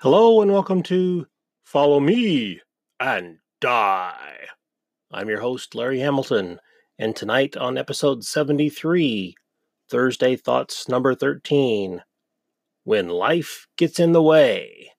[0.00, 1.26] Hello and welcome to
[1.64, 2.60] Follow Me
[3.00, 4.46] and Die.
[5.10, 6.60] I'm your host, Larry Hamilton,
[6.98, 9.34] and tonight on episode 73,
[9.88, 12.02] Thursday Thoughts number 13,
[12.84, 14.92] When Life Gets in the Way.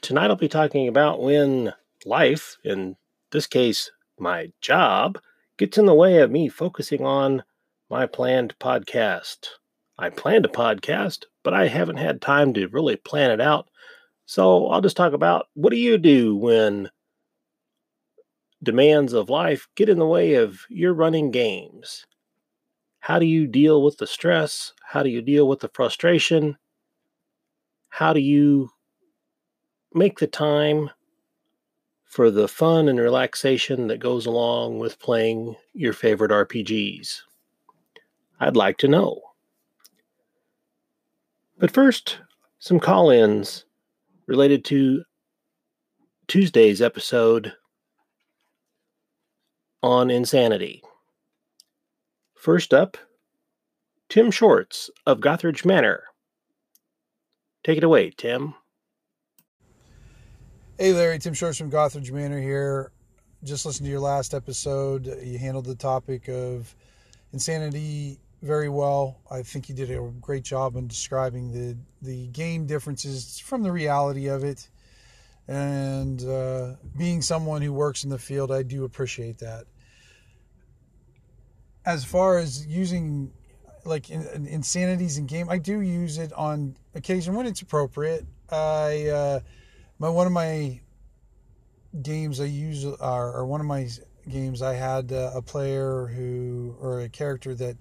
[0.00, 1.72] Tonight I'll be talking about when
[2.04, 2.94] life, in
[3.32, 3.90] this case,
[4.20, 5.18] my job,
[5.56, 7.42] gets in the way of me focusing on
[7.90, 9.48] my planned podcast.
[9.98, 13.68] I planned a podcast, but I haven't had time to really plan it out.
[14.24, 16.90] So I'll just talk about what do you do when
[18.64, 22.04] demands of life get in the way of your running games?
[22.98, 24.72] How do you deal with the stress?
[24.84, 26.58] How do you deal with the frustration?
[27.90, 28.70] How do you
[29.94, 30.90] make the time
[32.06, 37.20] for the fun and relaxation that goes along with playing your favorite RPGs?
[38.40, 39.22] I'd like to know.
[41.58, 42.18] But first,
[42.58, 43.64] some call ins
[44.26, 45.04] related to
[46.28, 47.54] Tuesday's episode
[49.82, 50.82] on insanity.
[52.34, 52.96] First up,
[54.08, 56.04] Tim Shorts of Gothridge Manor.
[57.64, 58.54] Take it away, Tim.
[60.78, 61.18] Hey, Larry.
[61.18, 62.92] Tim Shorts from Gothridge Manor here.
[63.42, 65.06] Just listened to your last episode.
[65.22, 66.74] You handled the topic of
[67.32, 69.20] insanity very well.
[69.30, 73.72] I think you did a great job in describing the the game differences from the
[73.72, 74.68] reality of it.
[75.48, 79.64] And uh, being someone who works in the field, I do appreciate that.
[81.84, 83.32] As far as using
[83.84, 88.26] like in, in insanities in game, I do use it on occasion when it's appropriate.
[88.50, 89.40] I uh,
[89.98, 90.80] my one of my
[92.02, 93.88] games I use are or one of my
[94.28, 97.76] games I had uh, a player who or a character that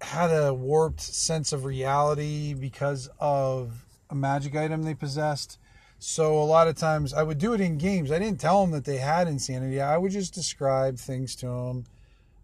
[0.00, 5.58] had a warped sense of reality because of a magic item they possessed.
[5.98, 8.12] So a lot of times I would do it in games.
[8.12, 9.80] I didn't tell them that they had insanity.
[9.80, 11.84] I would just describe things to them.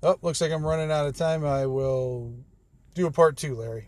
[0.02, 1.44] Oh, looks like I'm running out of time.
[1.44, 2.32] I will
[2.94, 3.84] do a part two, Larry.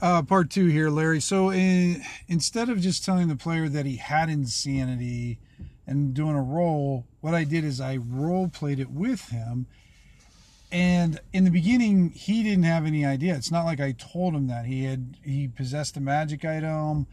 [0.00, 1.20] Uh, part two here, Larry.
[1.20, 5.38] So in, instead of just telling the player that he had insanity
[5.86, 9.66] and doing a roll, what I did is I role played it with him
[10.72, 13.36] and in the beginning he didn't have any idea.
[13.36, 14.64] It's not like i told him that.
[14.66, 17.06] He had he possessed a magic item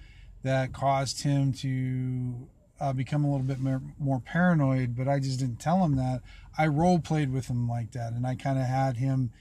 [0.44, 2.48] that caused him to
[2.80, 6.22] uh, become a little bit more, more paranoid but i just didn't tell him that.
[6.58, 9.32] I role played with him like that and i kind of had him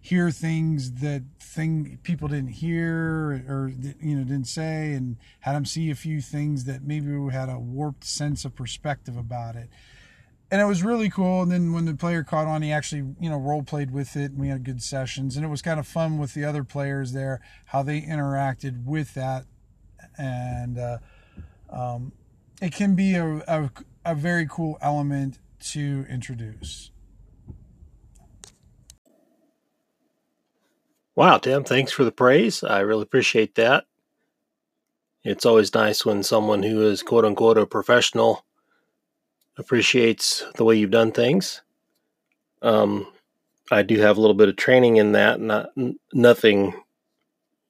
[0.00, 5.64] hear things that thing people didn't hear or you know didn't say and had him
[5.64, 9.68] see a few things that maybe had a warped sense of perspective about it
[10.50, 11.42] and it was really cool.
[11.42, 14.32] And then when the player caught on, he actually, you know, role played with it,
[14.32, 15.36] and we had good sessions.
[15.36, 19.14] And it was kind of fun with the other players there, how they interacted with
[19.14, 19.44] that,
[20.16, 20.98] and uh,
[21.70, 22.12] um,
[22.60, 23.70] it can be a, a,
[24.04, 26.90] a very cool element to introduce.
[31.14, 32.62] Wow, Tim, thanks for the praise.
[32.62, 33.86] I really appreciate that.
[35.24, 38.44] It's always nice when someone who is quote unquote a professional
[39.58, 41.62] appreciates the way you've done things.
[42.62, 43.06] Um,
[43.70, 45.70] I do have a little bit of training in that, not
[46.12, 46.74] nothing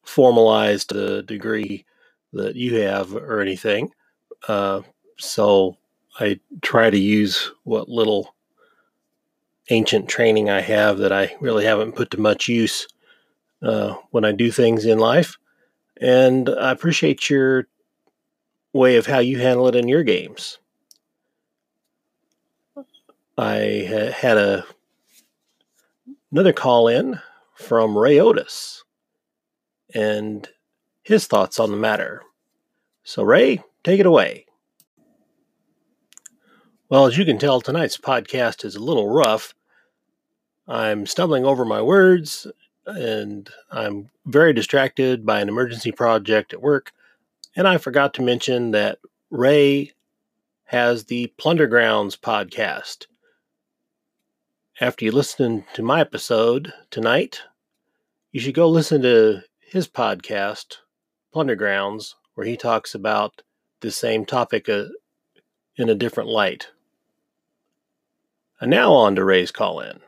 [0.05, 0.91] formalized
[1.27, 1.85] degree
[2.33, 3.91] that you have or anything.
[4.47, 4.83] Uh,
[5.19, 5.77] so
[6.21, 8.35] I try to use what little
[9.71, 12.87] ancient training I have that I really haven't put to much use
[13.63, 15.37] uh, when I do things in life.
[16.01, 17.67] And I appreciate your
[18.73, 20.59] way of how you handle it in your games.
[23.37, 24.67] I had a
[26.33, 27.21] another call in
[27.55, 28.85] from Ray Otis
[29.95, 30.49] and
[31.03, 32.23] his thoughts on the matter.
[33.03, 34.47] So, Ray, take it away.
[36.91, 39.55] Well, as you can tell, tonight's podcast is a little rough.
[40.67, 42.47] I'm stumbling over my words
[42.87, 46.93] and I'm very distracted by an emergency project at work.
[47.57, 48.99] And I forgot to mention that
[49.31, 49.93] Ray
[50.69, 53.07] has the Plundergrounds podcast
[54.81, 57.43] after you listen to my episode tonight,
[58.31, 60.77] you should go listen to his podcast,
[61.35, 63.43] Plundergrounds, where he talks about
[63.81, 64.85] the same topic uh,
[65.77, 66.69] in a different light.
[68.61, 69.99] And now on to Ray's call in.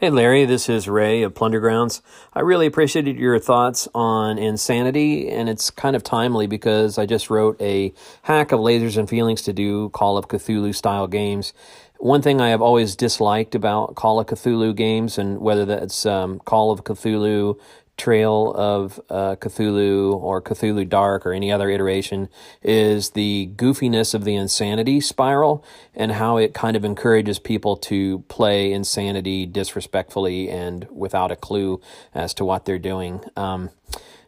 [0.00, 2.02] Hey Larry, this is Ray of Plundergrounds.
[2.32, 7.30] I really appreciated your thoughts on insanity, and it's kind of timely because I just
[7.30, 7.92] wrote a
[8.22, 11.52] hack of lasers and feelings to do Call of Cthulhu style games.
[11.96, 16.38] One thing I have always disliked about Call of Cthulhu games, and whether that's um,
[16.44, 17.58] Call of Cthulhu
[17.98, 22.28] trail of uh, Cthulhu or Cthulhu Dark or any other iteration
[22.62, 25.64] is the goofiness of the insanity spiral
[25.94, 31.80] and how it kind of encourages people to play insanity disrespectfully and without a clue
[32.14, 33.20] as to what they're doing.
[33.36, 33.70] Um,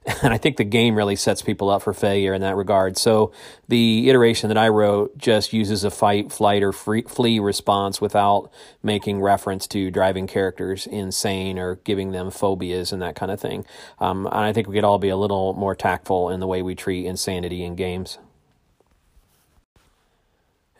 [0.22, 2.96] and I think the game really sets people up for failure in that regard.
[2.96, 3.32] So
[3.68, 8.50] the iteration that I wrote just uses a fight, flight, or free, flee response without
[8.82, 13.66] making reference to driving characters insane or giving them phobias and that kind of thing.
[13.98, 16.62] Um, and I think we could all be a little more tactful in the way
[16.62, 18.18] we treat insanity in games.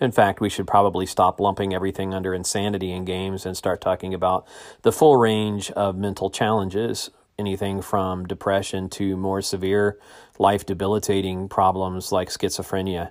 [0.01, 4.15] In fact, we should probably stop lumping everything under insanity in games and start talking
[4.15, 4.47] about
[4.81, 9.99] the full range of mental challenges anything from depression to more severe
[10.39, 13.11] life debilitating problems like schizophrenia.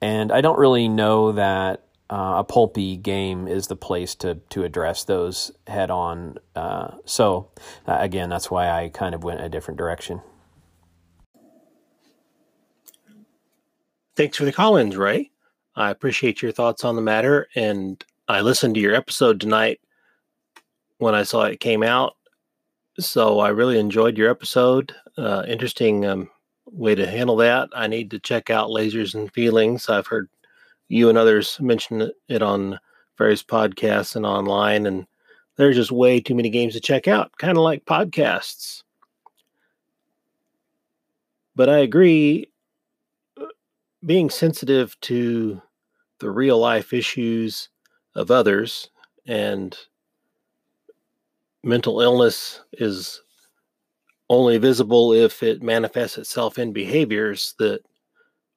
[0.00, 4.64] And I don't really know that uh, a pulpy game is the place to to
[4.64, 6.38] address those head on.
[6.54, 7.50] Uh, so
[7.86, 10.22] uh, again, that's why I kind of went a different direction.
[14.16, 15.30] Thanks for the call-ins, Ray.
[15.76, 19.80] I appreciate your thoughts on the matter, and I listened to your episode tonight
[20.98, 22.16] when I saw it came out,
[22.98, 24.94] so I really enjoyed your episode.
[25.16, 26.30] Uh, interesting um,
[26.66, 27.68] way to handle that.
[27.74, 29.88] I need to check out Lasers and Feelings.
[29.88, 30.28] I've heard
[30.88, 32.78] you and others mention it on
[33.16, 35.06] various podcasts and online, and
[35.56, 38.82] there's just way too many games to check out, kind of like podcasts.
[41.54, 42.50] But I agree,
[43.40, 43.46] uh,
[44.04, 45.60] being sensitive to
[46.20, 47.68] the real life issues
[48.14, 48.90] of others
[49.26, 49.76] and
[51.62, 53.22] mental illness is
[54.30, 57.80] only visible if it manifests itself in behaviors that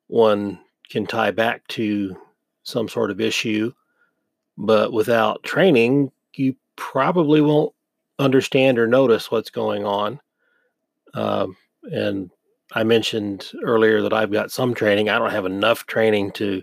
[0.07, 0.59] one
[0.89, 2.15] can tie back to
[2.63, 3.71] some sort of issue.
[4.57, 7.73] But without training, you probably won't
[8.19, 10.19] understand or notice what's going on.
[11.13, 12.29] Um, and
[12.73, 15.09] I mentioned earlier that I've got some training.
[15.09, 16.61] I don't have enough training to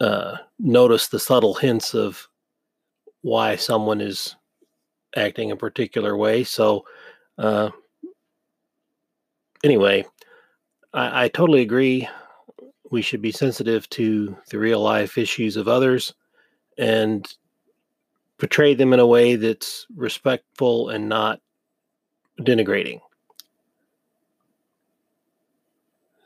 [0.00, 2.28] uh, notice the subtle hints of
[3.22, 4.36] why someone is
[5.16, 6.44] acting a particular way.
[6.44, 6.84] So,
[7.38, 7.70] uh,
[9.64, 10.04] anyway,
[10.92, 12.08] I, I totally agree.
[12.90, 16.14] We should be sensitive to the real life issues of others
[16.78, 17.26] and
[18.38, 21.40] portray them in a way that's respectful and not
[22.40, 23.00] denigrating.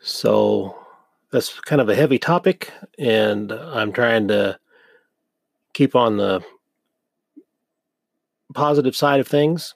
[0.02, 0.76] So
[1.30, 4.58] that's kind of a heavy topic, and I'm trying to
[5.72, 6.42] keep on the
[8.54, 9.74] positive side of things.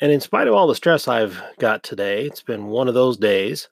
[0.00, 3.16] And in spite of all the stress I've got today, it's been one of those
[3.16, 3.68] days.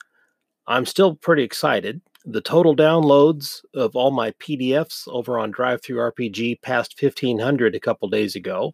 [0.67, 2.01] I'm still pretty excited.
[2.25, 8.35] The total downloads of all my PDFs over on DriveThruRPG passed 1500 a couple days
[8.35, 8.73] ago.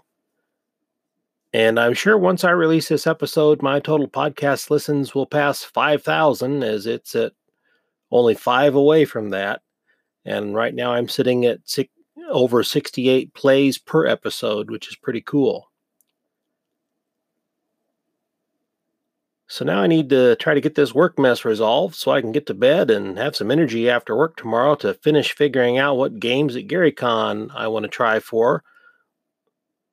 [1.53, 6.63] And I'm sure once I release this episode, my total podcast listens will pass 5,000
[6.63, 7.33] as it's at
[8.13, 9.63] only five away from that.
[10.25, 11.59] And right now I'm sitting at
[12.31, 15.71] over 68 plays per episode, which is pretty cool.
[19.51, 22.31] So now I need to try to get this work mess resolved so I can
[22.31, 26.21] get to bed and have some energy after work tomorrow to finish figuring out what
[26.21, 28.63] games at GaryCon I want to try for.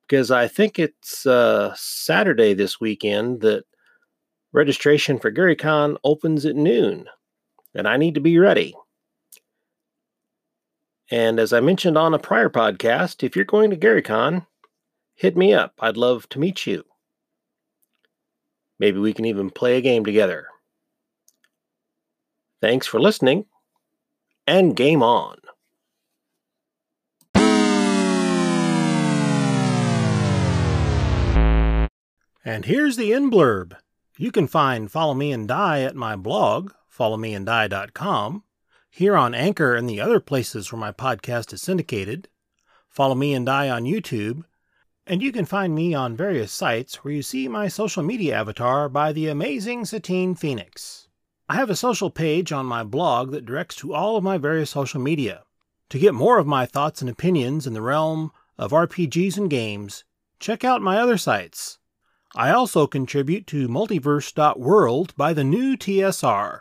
[0.06, 3.64] Because I think it's uh, Saturday this weekend that
[4.52, 7.06] registration for GaryCon opens at noon,
[7.74, 8.76] and I need to be ready.
[11.10, 14.46] And as I mentioned on a prior podcast, if you're going to GaryCon,
[15.14, 15.74] hit me up.
[15.80, 16.84] I'd love to meet you.
[18.78, 20.46] Maybe we can even play a game together.
[22.60, 23.46] Thanks for listening,
[24.46, 25.38] and game on.
[32.44, 33.76] And here's the end blurb.
[34.16, 38.42] You can find Follow Me and Die at my blog, followmeanddie.com,
[38.90, 42.28] here on Anchor and the other places where my podcast is syndicated.
[42.88, 44.42] Follow Me and Die on YouTube.
[45.06, 48.88] And you can find me on various sites where you see my social media avatar
[48.88, 51.08] by the amazing Satine Phoenix.
[51.48, 54.70] I have a social page on my blog that directs to all of my various
[54.70, 55.44] social media.
[55.90, 60.04] To get more of my thoughts and opinions in the realm of RPGs and games,
[60.38, 61.78] check out my other sites.
[62.34, 66.60] I also contribute to multiverse.world by the new TSR.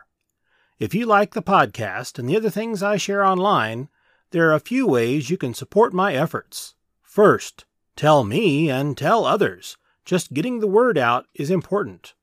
[0.79, 3.89] If you like the podcast and the other things I share online,
[4.29, 6.75] there are a few ways you can support my efforts.
[7.01, 7.65] First,
[7.95, 9.77] tell me and tell others.
[10.05, 12.13] Just getting the word out is important.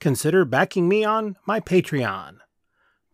[0.00, 2.38] Consider backing me on my Patreon.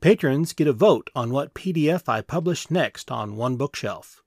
[0.00, 4.22] Patrons get a vote on what PDF I publish next on One Bookshelf.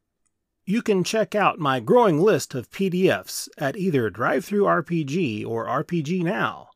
[0.65, 6.69] you can check out my growing list of PDFs at either DriveThruRPG or RPG Now.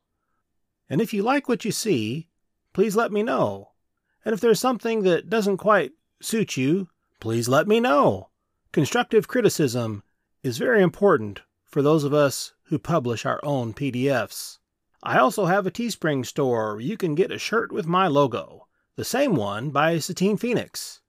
[0.88, 2.28] And if you like what you see,
[2.76, 3.70] please let me know.
[4.22, 6.88] And if there's something that doesn't quite suit you,
[7.20, 8.28] please let me know.
[8.70, 10.02] Constructive criticism
[10.42, 14.58] is very important for those of us who publish our own PDFs.
[15.02, 18.66] I also have a Teespring store where you can get a shirt with my logo,
[18.96, 21.00] the same one by Satine Phoenix.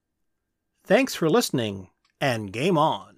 [0.86, 1.89] Thanks for listening,
[2.21, 3.15] and game on!